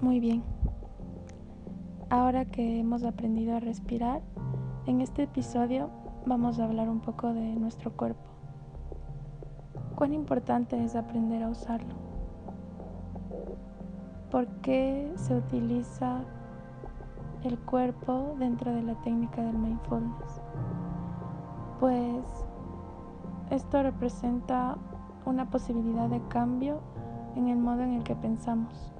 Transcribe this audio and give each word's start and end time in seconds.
Muy 0.00 0.20
bien. 0.20 0.44
Ahora 2.08 2.44
que 2.44 2.78
hemos 2.78 3.02
aprendido 3.02 3.56
a 3.56 3.60
respirar, 3.60 4.22
en 4.86 5.00
este 5.00 5.24
episodio 5.24 5.90
vamos 6.24 6.60
a 6.60 6.64
hablar 6.66 6.88
un 6.88 7.00
poco 7.00 7.34
de 7.34 7.56
nuestro 7.56 7.90
cuerpo. 7.96 8.22
¿Cuán 9.96 10.14
importante 10.14 10.80
es 10.84 10.94
aprender 10.94 11.42
a 11.42 11.48
usarlo? 11.48 11.96
¿Por 14.30 14.46
qué 14.60 15.12
se 15.16 15.34
utiliza 15.34 16.20
el 17.42 17.58
cuerpo 17.58 18.36
dentro 18.38 18.72
de 18.72 18.82
la 18.82 18.94
técnica 19.02 19.42
del 19.42 19.58
mindfulness? 19.58 20.40
Pues 21.80 22.24
esto 23.50 23.82
representa 23.82 24.78
una 25.26 25.50
posibilidad 25.50 26.08
de 26.08 26.20
cambio 26.28 26.78
en 27.34 27.48
el 27.48 27.58
modo 27.58 27.82
en 27.82 27.94
el 27.94 28.04
que 28.04 28.14
pensamos. 28.14 28.92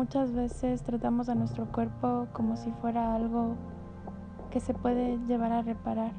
Muchas 0.00 0.32
veces 0.32 0.82
tratamos 0.82 1.28
a 1.28 1.34
nuestro 1.34 1.70
cuerpo 1.70 2.26
como 2.32 2.56
si 2.56 2.70
fuera 2.70 3.14
algo 3.14 3.56
que 4.50 4.58
se 4.58 4.72
puede 4.72 5.18
llevar 5.28 5.52
a 5.52 5.60
reparar, 5.60 6.12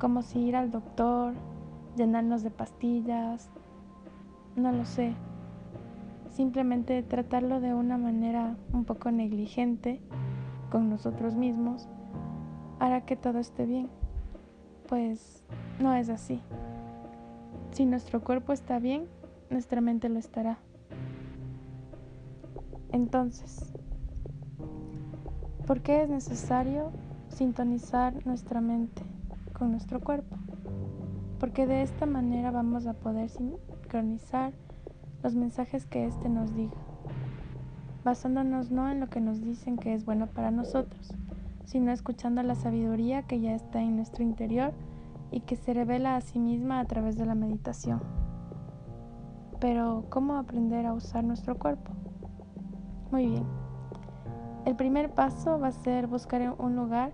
como 0.00 0.22
si 0.22 0.38
ir 0.38 0.56
al 0.56 0.70
doctor, 0.70 1.34
llenarnos 1.98 2.42
de 2.42 2.50
pastillas, 2.50 3.50
no 4.56 4.72
lo 4.72 4.86
sé, 4.86 5.12
simplemente 6.30 7.02
tratarlo 7.02 7.60
de 7.60 7.74
una 7.74 7.98
manera 7.98 8.56
un 8.72 8.86
poco 8.86 9.10
negligente 9.10 10.00
con 10.70 10.88
nosotros 10.88 11.34
mismos 11.34 11.86
hará 12.80 13.02
que 13.02 13.16
todo 13.16 13.38
esté 13.38 13.66
bien. 13.66 13.90
Pues 14.88 15.44
no 15.78 15.92
es 15.92 16.08
así. 16.08 16.40
Si 17.72 17.84
nuestro 17.84 18.24
cuerpo 18.24 18.54
está 18.54 18.78
bien, 18.78 19.04
nuestra 19.50 19.82
mente 19.82 20.08
lo 20.08 20.18
estará. 20.18 20.56
Entonces, 22.96 23.74
¿por 25.66 25.82
qué 25.82 26.04
es 26.04 26.08
necesario 26.08 26.92
sintonizar 27.28 28.24
nuestra 28.24 28.62
mente 28.62 29.02
con 29.52 29.70
nuestro 29.70 30.00
cuerpo? 30.00 30.34
Porque 31.38 31.66
de 31.66 31.82
esta 31.82 32.06
manera 32.06 32.50
vamos 32.50 32.86
a 32.86 32.94
poder 32.94 33.28
sincronizar 33.28 34.54
los 35.22 35.34
mensajes 35.34 35.84
que 35.84 36.06
éste 36.06 36.30
nos 36.30 36.54
diga, 36.54 36.78
basándonos 38.02 38.70
no 38.70 38.88
en 38.90 39.00
lo 39.00 39.10
que 39.10 39.20
nos 39.20 39.42
dicen 39.42 39.76
que 39.76 39.92
es 39.92 40.06
bueno 40.06 40.28
para 40.28 40.50
nosotros, 40.50 41.12
sino 41.66 41.92
escuchando 41.92 42.42
la 42.42 42.54
sabiduría 42.54 43.24
que 43.24 43.40
ya 43.40 43.54
está 43.54 43.82
en 43.82 43.96
nuestro 43.96 44.24
interior 44.24 44.72
y 45.30 45.40
que 45.40 45.56
se 45.56 45.74
revela 45.74 46.16
a 46.16 46.22
sí 46.22 46.38
misma 46.38 46.80
a 46.80 46.86
través 46.86 47.18
de 47.18 47.26
la 47.26 47.34
meditación. 47.34 48.00
Pero, 49.60 50.06
¿cómo 50.08 50.36
aprender 50.36 50.86
a 50.86 50.94
usar 50.94 51.24
nuestro 51.24 51.58
cuerpo? 51.58 51.92
Muy 53.10 53.26
bien. 53.26 53.46
El 54.64 54.74
primer 54.74 55.14
paso 55.14 55.60
va 55.60 55.68
a 55.68 55.72
ser 55.72 56.08
buscar 56.08 56.54
un 56.58 56.74
lugar 56.74 57.12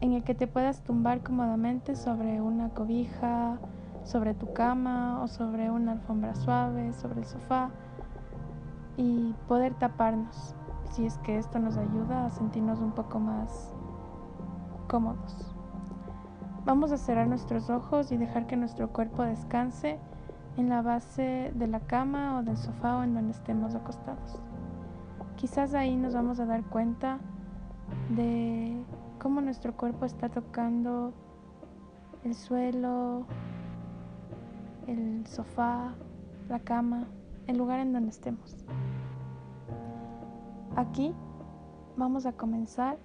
en 0.00 0.12
el 0.12 0.22
que 0.22 0.34
te 0.34 0.46
puedas 0.46 0.82
tumbar 0.84 1.22
cómodamente 1.22 1.96
sobre 1.96 2.40
una 2.40 2.68
cobija, 2.68 3.58
sobre 4.04 4.34
tu 4.34 4.52
cama 4.52 5.20
o 5.22 5.26
sobre 5.26 5.70
una 5.70 5.92
alfombra 5.92 6.34
suave, 6.36 6.92
sobre 6.92 7.20
el 7.20 7.26
sofá 7.26 7.70
y 8.96 9.34
poder 9.48 9.74
taparnos 9.74 10.54
si 10.90 11.04
es 11.04 11.18
que 11.18 11.36
esto 11.38 11.58
nos 11.58 11.76
ayuda 11.76 12.26
a 12.26 12.30
sentirnos 12.30 12.78
un 12.78 12.92
poco 12.92 13.18
más 13.18 13.74
cómodos. 14.86 15.52
Vamos 16.64 16.92
a 16.92 16.96
cerrar 16.96 17.26
nuestros 17.26 17.68
ojos 17.70 18.12
y 18.12 18.16
dejar 18.16 18.46
que 18.46 18.56
nuestro 18.56 18.90
cuerpo 18.90 19.24
descanse 19.24 19.98
en 20.56 20.68
la 20.68 20.82
base 20.82 21.50
de 21.56 21.66
la 21.66 21.80
cama 21.80 22.38
o 22.38 22.42
del 22.44 22.56
sofá 22.56 22.98
o 22.98 23.02
en 23.02 23.14
donde 23.14 23.32
estemos 23.32 23.74
acostados. 23.74 24.40
Quizás 25.36 25.74
ahí 25.74 25.96
nos 25.96 26.14
vamos 26.14 26.40
a 26.40 26.46
dar 26.46 26.64
cuenta 26.64 27.18
de 28.16 28.82
cómo 29.18 29.40
nuestro 29.40 29.76
cuerpo 29.76 30.04
está 30.04 30.28
tocando 30.28 31.12
el 32.24 32.34
suelo, 32.34 33.26
el 34.86 35.26
sofá, 35.26 35.94
la 36.48 36.60
cama, 36.60 37.06
el 37.46 37.58
lugar 37.58 37.80
en 37.80 37.92
donde 37.92 38.10
estemos. 38.10 38.56
Aquí 40.76 41.12
vamos 41.96 42.26
a 42.26 42.32
comenzar 42.32 42.96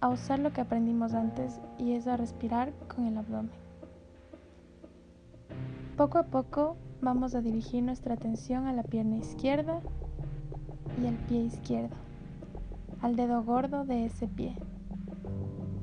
a 0.00 0.08
usar 0.08 0.38
lo 0.38 0.52
que 0.52 0.60
aprendimos 0.60 1.14
antes 1.14 1.60
y 1.78 1.92
es 1.92 2.06
a 2.06 2.16
respirar 2.16 2.72
con 2.94 3.06
el 3.06 3.16
abdomen. 3.16 3.50
Poco 5.96 6.18
a 6.18 6.24
poco 6.24 6.76
vamos 7.00 7.34
a 7.34 7.40
dirigir 7.40 7.82
nuestra 7.82 8.14
atención 8.14 8.66
a 8.66 8.72
la 8.72 8.82
pierna 8.82 9.16
izquierda 9.16 9.80
y 11.02 11.06
al 11.06 11.14
pie 11.14 11.44
izquierdo, 11.44 11.96
al 13.00 13.16
dedo 13.16 13.42
gordo 13.42 13.84
de 13.84 14.06
ese 14.06 14.28
pie. 14.28 14.56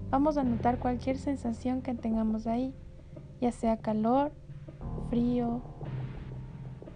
Vamos 0.09 0.37
a 0.37 0.43
notar 0.43 0.79
cualquier 0.79 1.17
sensación 1.17 1.81
que 1.81 1.93
tengamos 1.95 2.47
ahí, 2.47 2.73
ya 3.41 3.51
sea 3.51 3.77
calor, 3.77 4.31
frío, 5.09 5.61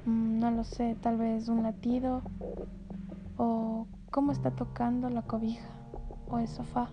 mm, 0.05 0.39
no 0.39 0.51
lo 0.51 0.63
sé, 0.63 0.95
tal 1.01 1.17
vez 1.17 1.49
un 1.49 1.63
latido 1.63 2.21
o 3.37 3.87
cómo 4.11 4.31
está 4.31 4.51
tocando 4.51 5.09
la 5.09 5.23
cobija 5.23 5.67
o 6.29 6.39
el 6.39 6.47
sofá. 6.47 6.89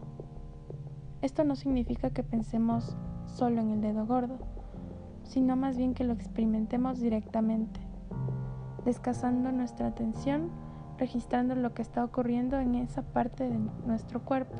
Esto 1.22 1.44
no 1.44 1.56
significa 1.56 2.10
que 2.10 2.22
pensemos 2.22 2.96
solo 3.26 3.60
en 3.60 3.70
el 3.70 3.80
dedo 3.80 4.06
gordo, 4.06 4.38
sino 5.22 5.56
más 5.56 5.76
bien 5.76 5.94
que 5.94 6.04
lo 6.04 6.12
experimentemos 6.12 7.00
directamente, 7.00 7.80
descansando 8.84 9.50
nuestra 9.52 9.88
atención, 9.88 10.50
registrando 10.98 11.54
lo 11.54 11.74
que 11.74 11.82
está 11.82 12.04
ocurriendo 12.04 12.58
en 12.58 12.74
esa 12.74 13.02
parte 13.02 13.48
de 13.48 13.58
nuestro 13.86 14.20
cuerpo. 14.22 14.56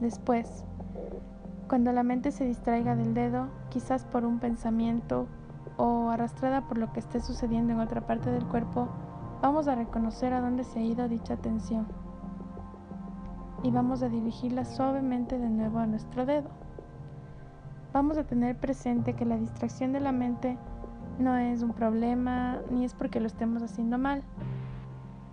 Después, 0.00 0.64
cuando 1.68 1.92
la 1.92 2.02
mente 2.02 2.30
se 2.30 2.44
distraiga 2.44 2.94
del 2.94 3.14
dedo, 3.14 3.48
quizás 3.70 4.04
por 4.04 4.24
un 4.24 4.38
pensamiento 4.38 5.26
o 5.76 6.10
arrastrada 6.10 6.68
por 6.68 6.78
lo 6.78 6.92
que 6.92 7.00
esté 7.00 7.20
sucediendo 7.20 7.72
en 7.72 7.80
otra 7.80 8.06
parte 8.06 8.30
del 8.30 8.46
cuerpo, 8.46 8.88
vamos 9.42 9.68
a 9.68 9.74
reconocer 9.74 10.32
a 10.32 10.40
dónde 10.40 10.64
se 10.64 10.80
ha 10.80 10.82
ido 10.82 11.08
dicha 11.08 11.34
atención 11.34 11.86
y 13.64 13.70
vamos 13.70 14.02
a 14.02 14.10
dirigirla 14.10 14.66
suavemente 14.66 15.38
de 15.38 15.48
nuevo 15.48 15.78
a 15.78 15.86
nuestro 15.86 16.26
dedo. 16.26 16.50
Vamos 17.94 18.18
a 18.18 18.24
tener 18.24 18.56
presente 18.56 19.14
que 19.14 19.24
la 19.24 19.38
distracción 19.38 19.92
de 19.92 20.00
la 20.00 20.12
mente 20.12 20.58
no 21.18 21.36
es 21.36 21.62
un 21.62 21.72
problema 21.72 22.60
ni 22.70 22.84
es 22.84 22.92
porque 22.92 23.20
lo 23.20 23.26
estemos 23.26 23.62
haciendo 23.62 23.98
mal. 23.98 24.22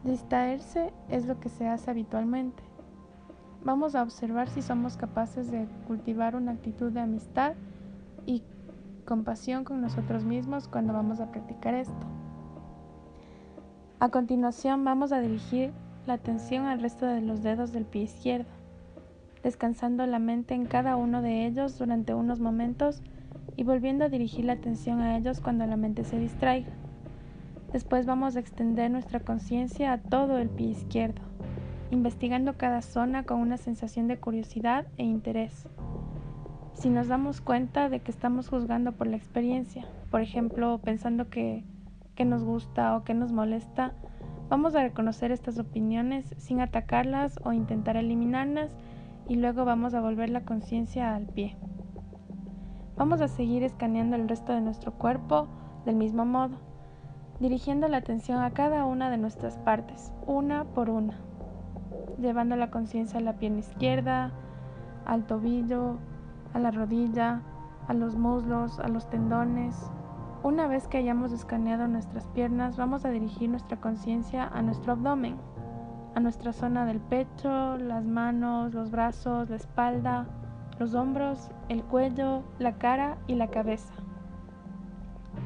Distraerse 0.03 0.91
es 1.09 1.27
lo 1.27 1.39
que 1.39 1.49
se 1.49 1.67
hace 1.67 1.91
habitualmente. 1.91 2.63
Vamos 3.63 3.93
a 3.93 4.01
observar 4.01 4.49
si 4.49 4.63
somos 4.63 4.97
capaces 4.97 5.51
de 5.51 5.67
cultivar 5.85 6.35
una 6.35 6.53
actitud 6.53 6.91
de 6.91 7.01
amistad 7.01 7.53
y 8.25 8.41
compasión 9.05 9.63
con 9.63 9.79
nosotros 9.81 10.23
mismos 10.23 10.67
cuando 10.67 10.93
vamos 10.93 11.19
a 11.19 11.31
practicar 11.31 11.75
esto. 11.75 12.07
A 13.99 14.09
continuación 14.09 14.83
vamos 14.83 15.11
a 15.11 15.19
dirigir 15.19 15.71
la 16.07 16.13
atención 16.13 16.65
al 16.65 16.81
resto 16.81 17.05
de 17.05 17.21
los 17.21 17.43
dedos 17.43 17.71
del 17.71 17.85
pie 17.85 18.01
izquierdo, 18.03 18.49
descansando 19.43 20.07
la 20.07 20.17
mente 20.17 20.55
en 20.55 20.65
cada 20.65 20.95
uno 20.95 21.21
de 21.21 21.45
ellos 21.45 21.77
durante 21.77 22.15
unos 22.15 22.39
momentos 22.39 23.03
y 23.55 23.63
volviendo 23.63 24.05
a 24.05 24.09
dirigir 24.09 24.45
la 24.45 24.53
atención 24.53 25.01
a 25.01 25.17
ellos 25.17 25.39
cuando 25.39 25.67
la 25.67 25.77
mente 25.77 26.03
se 26.03 26.17
distraiga. 26.17 26.71
Después 27.73 28.05
vamos 28.05 28.35
a 28.35 28.39
extender 28.39 28.91
nuestra 28.91 29.19
conciencia 29.19 29.93
a 29.93 29.97
todo 29.97 30.37
el 30.37 30.49
pie 30.49 30.67
izquierdo, 30.67 31.21
investigando 31.89 32.57
cada 32.57 32.81
zona 32.81 33.23
con 33.23 33.39
una 33.39 33.57
sensación 33.57 34.07
de 34.07 34.19
curiosidad 34.19 34.87
e 34.97 35.03
interés. 35.03 35.67
Si 36.73 36.89
nos 36.89 37.07
damos 37.07 37.41
cuenta 37.41 37.89
de 37.89 37.99
que 37.99 38.11
estamos 38.11 38.49
juzgando 38.49 38.91
por 38.91 39.07
la 39.07 39.17
experiencia, 39.17 39.85
por 40.09 40.21
ejemplo, 40.21 40.79
pensando 40.79 41.29
que, 41.29 41.63
que 42.15 42.25
nos 42.25 42.43
gusta 42.43 42.95
o 42.95 43.03
que 43.03 43.13
nos 43.13 43.31
molesta, 43.31 43.93
Vamos 44.51 44.75
a 44.75 44.81
reconocer 44.81 45.31
estas 45.31 45.57
opiniones 45.59 46.35
sin 46.37 46.59
atacarlas 46.59 47.39
o 47.45 47.53
intentar 47.53 47.95
eliminarlas 47.95 48.75
y 49.25 49.37
luego 49.37 49.63
vamos 49.63 49.93
a 49.93 50.01
volver 50.01 50.29
la 50.29 50.41
conciencia 50.41 51.15
al 51.15 51.25
pie. 51.25 51.55
Vamos 52.97 53.21
a 53.21 53.29
seguir 53.29 53.63
escaneando 53.63 54.17
el 54.17 54.27
resto 54.27 54.51
de 54.51 54.59
nuestro 54.59 54.91
cuerpo 54.91 55.47
del 55.85 55.95
mismo 55.95 56.25
modo, 56.25 56.57
dirigiendo 57.41 57.87
la 57.87 57.97
atención 57.97 58.41
a 58.41 58.51
cada 58.51 58.85
una 58.85 59.09
de 59.09 59.17
nuestras 59.17 59.57
partes, 59.57 60.13
una 60.27 60.63
por 60.63 60.91
una, 60.91 61.17
llevando 62.19 62.55
la 62.55 62.69
conciencia 62.69 63.19
a 63.19 63.23
la 63.23 63.33
pierna 63.33 63.59
izquierda, 63.59 64.31
al 65.05 65.25
tobillo, 65.25 65.97
a 66.53 66.59
la 66.59 66.69
rodilla, 66.69 67.41
a 67.87 67.93
los 67.93 68.15
muslos, 68.15 68.79
a 68.79 68.87
los 68.87 69.09
tendones, 69.09 69.91
una 70.43 70.67
vez 70.67 70.87
que 70.87 70.97
hayamos 70.97 71.31
escaneado 71.31 71.87
nuestras 71.87 72.25
piernas, 72.27 72.77
vamos 72.77 73.05
a 73.05 73.09
dirigir 73.09 73.49
nuestra 73.49 73.77
conciencia 73.77 74.47
a 74.47 74.61
nuestro 74.61 74.93
abdomen, 74.93 75.37
a 76.15 76.19
nuestra 76.19 76.51
zona 76.51 76.85
del 76.85 76.99
pecho, 76.99 77.77
las 77.77 78.05
manos, 78.05 78.73
los 78.73 78.89
brazos, 78.91 79.49
la 79.49 79.55
espalda, 79.55 80.27
los 80.79 80.95
hombros, 80.95 81.51
el 81.69 81.83
cuello, 81.83 82.43
la 82.57 82.73
cara 82.73 83.17
y 83.27 83.35
la 83.35 83.49
cabeza. 83.49 83.93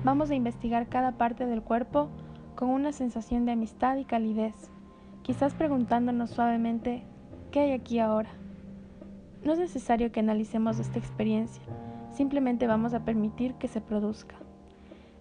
Vamos 0.03 0.29
a 0.29 0.35
investigar 0.35 0.87
cada 0.87 1.13
parte 1.13 1.45
del 1.45 1.61
cuerpo 1.61 2.09
con 2.55 2.69
una 2.69 2.91
sensación 2.91 3.45
de 3.45 3.51
amistad 3.51 3.97
y 3.97 4.05
calidez, 4.05 4.71
quizás 5.23 5.53
preguntándonos 5.53 6.29
suavemente, 6.29 7.03
¿qué 7.51 7.61
hay 7.61 7.71
aquí 7.71 7.99
ahora? 7.99 8.29
No 9.43 9.53
es 9.53 9.59
necesario 9.59 10.11
que 10.11 10.21
analicemos 10.21 10.79
esta 10.79 10.99
experiencia, 10.99 11.63
simplemente 12.11 12.67
vamos 12.67 12.93
a 12.93 13.03
permitir 13.03 13.55
que 13.55 13.67
se 13.67 13.81
produzca. 13.81 14.35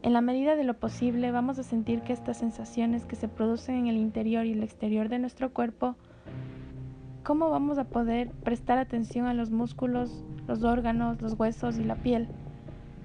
En 0.02 0.12
la 0.12 0.20
medida 0.20 0.54
de 0.54 0.64
lo 0.64 0.74
posible 0.74 1.30
vamos 1.30 1.58
a 1.58 1.62
sentir 1.62 2.02
que 2.02 2.12
estas 2.12 2.36
sensaciones 2.36 3.06
que 3.06 3.16
se 3.16 3.26
producen 3.26 3.76
en 3.76 3.86
el 3.86 3.96
interior 3.96 4.44
y 4.44 4.52
el 4.52 4.62
exterior 4.62 5.08
de 5.08 5.18
nuestro 5.18 5.52
cuerpo, 5.52 5.96
¿cómo 7.22 7.48
vamos 7.48 7.78
a 7.78 7.84
poder 7.84 8.30
prestar 8.30 8.76
atención 8.76 9.26
a 9.26 9.32
los 9.32 9.50
músculos, 9.50 10.24
los 10.46 10.62
órganos, 10.62 11.22
los 11.22 11.38
huesos 11.38 11.78
y 11.78 11.84
la 11.84 11.96
piel? 11.96 12.28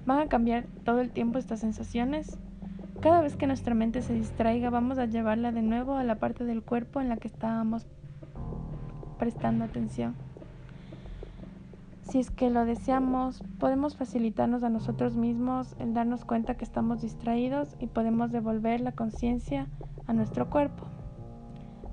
¿Van 0.09 0.21
a 0.21 0.27
cambiar 0.27 0.65
todo 0.85 1.01
el 1.01 1.11
tiempo 1.11 1.38
estas 1.38 1.59
sensaciones? 1.59 2.39
Cada 3.00 3.21
vez 3.21 3.35
que 3.35 3.45
nuestra 3.45 3.75
mente 3.75 4.01
se 4.01 4.15
distraiga, 4.15 4.71
vamos 4.71 4.97
a 4.97 5.06
llevarla 5.06 5.51
de 5.51 5.61
nuevo 5.61 5.97
a 5.97 6.03
la 6.03 6.15
parte 6.15 6.45
del 6.45 6.63
cuerpo 6.63 7.00
en 7.00 7.09
la 7.09 7.17
que 7.17 7.27
estábamos 7.27 7.85
prestando 9.19 9.65
atención. 9.65 10.15
Si 12.09 12.17
es 12.17 12.31
que 12.31 12.50
lo 12.50 12.65
deseamos, 12.65 13.44
podemos 13.59 13.97
facilitarnos 13.97 14.63
a 14.63 14.69
nosotros 14.69 15.15
mismos 15.15 15.75
el 15.77 15.94
darnos 15.94 16.25
cuenta 16.25 16.57
que 16.57 16.65
estamos 16.65 17.03
distraídos 17.03 17.75
y 17.79 17.85
podemos 17.85 18.31
devolver 18.31 18.81
la 18.81 18.94
conciencia 18.94 19.67
a 20.07 20.13
nuestro 20.13 20.50
cuerpo. 20.50 20.88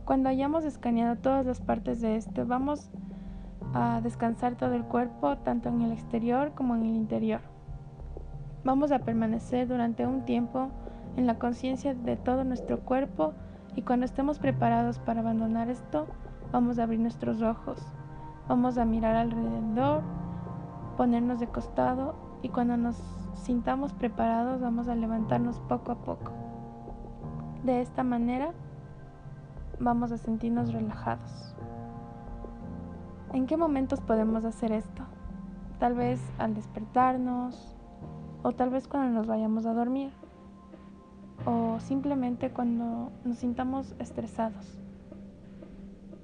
Cuando 0.07 0.31
hayamos 0.31 0.65
escaneado 0.65 1.17
todas 1.17 1.45
las 1.45 1.61
partes 1.61 2.01
de 2.01 2.17
este, 2.17 2.45
vamos 2.45 2.89
a 3.75 4.01
descansar 4.01 4.57
todo 4.57 4.73
el 4.73 4.85
cuerpo, 4.85 5.37
tanto 5.37 5.69
en 5.69 5.83
el 5.83 5.93
exterior 5.93 6.53
como 6.55 6.77
en 6.77 6.85
el 6.85 6.97
interior. 6.97 7.56
Vamos 8.67 8.91
a 8.91 8.99
permanecer 8.99 9.69
durante 9.69 10.09
un 10.09 10.25
tiempo 10.25 10.71
en 11.17 11.29
la 11.29 11.39
conciencia 11.39 11.95
de 11.95 12.17
todo 12.17 12.43
nuestro 12.43 12.81
cuerpo 12.81 13.33
y 13.77 13.83
cuando 13.83 14.07
estemos 14.07 14.41
preparados 14.41 14.99
para 14.99 15.21
abandonar 15.21 15.71
esto, 15.71 16.09
vamos 16.51 16.77
a 16.77 16.83
abrir 16.83 16.99
nuestros 16.99 17.43
ojos. 17.43 17.81
Vamos 18.49 18.77
a 18.77 18.85
mirar 18.85 19.15
alrededor, 19.15 20.03
ponernos 20.97 21.39
de 21.39 21.47
costado 21.47 22.17
y 22.43 22.49
cuando 22.49 22.77
nos 22.77 23.01
sintamos 23.35 23.93
preparados 23.93 24.61
vamos 24.61 24.89
a 24.89 24.97
levantarnos 24.97 25.61
poco 25.61 25.93
a 25.93 25.99
poco. 25.99 26.33
De 27.63 27.81
esta 27.81 28.03
manera 28.03 28.51
vamos 29.79 30.11
a 30.11 30.19
sentirnos 30.19 30.73
relajados. 30.73 31.55
¿En 33.33 33.47
qué 33.47 33.57
momentos 33.57 34.01
podemos 34.01 34.45
hacer 34.45 34.73
esto? 34.73 35.05
Tal 35.79 35.95
vez 35.95 36.21
al 36.41 36.57
despertarnos 36.57 37.76
o 38.47 38.53
tal 38.53 38.71
vez 38.71 38.87
cuando 38.87 39.13
nos 39.13 39.27
vayamos 39.27 39.67
a 39.67 39.75
dormir 39.75 40.13
o 41.47 41.81
simplemente 41.81 42.51
cuando 42.51 43.11
nos 43.25 43.39
sintamos 43.39 43.97
estresados. 43.99 44.79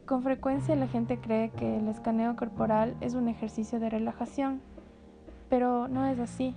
Con 0.07 0.23
frecuencia 0.23 0.77
la 0.77 0.87
gente 0.87 1.19
cree 1.19 1.51
que 1.51 1.79
el 1.79 1.89
escaneo 1.89 2.37
corporal 2.37 2.95
es 3.01 3.15
un 3.15 3.27
ejercicio 3.27 3.81
de 3.81 3.91
relajación, 3.91 4.61
pero 5.51 5.89
no 5.89 6.07
es 6.07 6.21
así. 6.21 6.55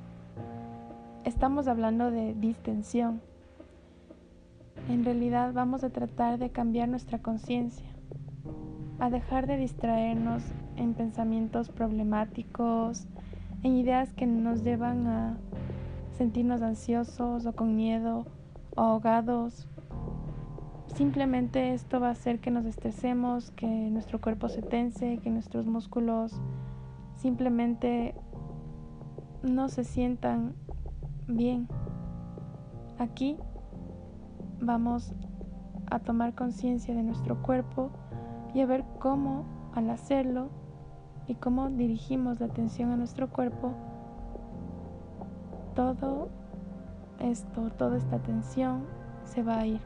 Estamos 1.23 1.67
hablando 1.67 2.11
de 2.11 2.35
distensión. 2.35 3.19
En 4.87 5.03
realidad 5.03 5.51
vamos 5.51 5.83
a 5.83 5.89
tratar 5.89 6.37
de 6.37 6.51
cambiar 6.51 6.89
nuestra 6.89 7.23
conciencia, 7.23 7.89
a 8.99 9.09
dejar 9.09 9.47
de 9.47 9.57
distraernos 9.57 10.43
en 10.75 10.93
pensamientos 10.93 11.69
problemáticos, 11.69 13.07
en 13.65 13.77
ideas 13.77 14.13
que 14.13 14.27
nos 14.27 14.63
llevan 14.63 15.07
a 15.07 15.37
sentirnos 16.17 16.61
ansiosos 16.61 17.45
o 17.45 17.53
con 17.53 17.75
miedo 17.75 18.25
o 18.75 18.81
ahogados 18.81 19.67
Simplemente 20.95 21.73
esto 21.73 21.99
va 21.99 22.07
a 22.07 22.11
hacer 22.11 22.39
que 22.39 22.51
nos 22.51 22.65
estresemos, 22.65 23.51
que 23.51 23.67
nuestro 23.67 24.21
cuerpo 24.21 24.47
se 24.47 24.61
tense, 24.61 25.17
que 25.17 25.29
nuestros 25.29 25.65
músculos 25.65 26.39
simplemente 27.15 28.15
no 29.43 29.67
se 29.67 29.83
sientan 29.83 30.55
bien. 31.27 31.67
Aquí 32.97 33.35
vamos 34.61 35.13
a 35.91 35.99
tomar 35.99 36.33
conciencia 36.33 36.95
de 36.95 37.03
nuestro 37.03 37.41
cuerpo 37.41 37.91
y 38.53 38.61
a 38.61 38.65
ver 38.65 38.85
cómo 38.97 39.43
al 39.73 39.89
hacerlo 39.89 40.47
y 41.27 41.35
cómo 41.35 41.69
dirigimos 41.69 42.39
la 42.39 42.47
atención 42.47 42.91
a 42.91 42.97
nuestro 42.97 43.29
cuerpo, 43.29 43.73
todo 45.75 46.29
esto, 47.19 47.69
toda 47.71 47.97
esta 47.97 48.17
atención 48.17 48.83
se 49.23 49.43
va 49.43 49.59
a 49.59 49.65
ir. 49.65 49.81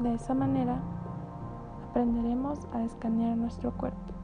De 0.00 0.14
esa 0.14 0.34
manera 0.34 0.78
aprenderemos 1.88 2.58
a 2.72 2.82
escanear 2.82 3.36
nuestro 3.36 3.72
cuerpo. 3.76 4.15